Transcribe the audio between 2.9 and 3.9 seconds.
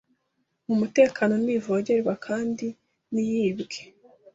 ntiyibwe